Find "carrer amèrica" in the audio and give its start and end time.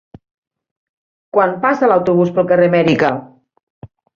2.53-3.13